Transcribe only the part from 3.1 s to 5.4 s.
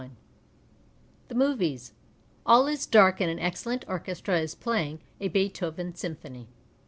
and an excellent orchestra is playing a